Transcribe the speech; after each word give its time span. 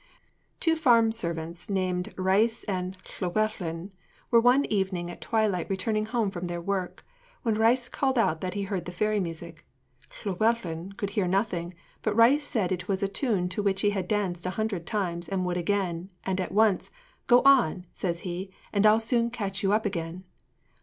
Two 0.59 0.75
farm 0.75 1.11
servants 1.11 1.69
named 1.69 2.11
Rhys 2.17 2.63
and 2.63 2.97
Llewellyn 3.21 3.93
were 4.31 4.41
one 4.41 4.65
evening 4.65 5.11
at 5.11 5.21
twilight 5.21 5.69
returning 5.69 6.07
home 6.07 6.31
from 6.31 6.47
their 6.47 6.59
work, 6.59 7.05
when 7.43 7.53
Rhys 7.53 7.87
cried 7.87 8.17
out 8.17 8.41
that 8.41 8.55
he 8.55 8.63
heard 8.63 8.85
the 8.85 8.91
fairy 8.91 9.19
music. 9.19 9.63
Llewellyn 10.25 10.93
could 10.93 11.11
hear 11.11 11.27
nothing, 11.27 11.75
but 12.01 12.15
Rhys 12.17 12.43
said 12.43 12.71
it 12.71 12.87
was 12.87 13.03
a 13.03 13.07
tune 13.07 13.47
to 13.49 13.61
which 13.61 13.81
he 13.81 13.91
had 13.91 14.07
danced 14.07 14.47
a 14.47 14.57
hundred 14.57 14.87
times, 14.87 15.29
and 15.29 15.45
would 15.45 15.55
again, 15.57 16.09
and 16.25 16.41
at 16.41 16.51
once. 16.51 16.89
'Go 17.27 17.43
on,' 17.43 17.85
says 17.93 18.21
he, 18.21 18.49
'and 18.73 18.87
I'll 18.87 18.99
soon 18.99 19.29
catch 19.29 19.61
you 19.61 19.71
up 19.71 19.85
again.' 19.85 20.23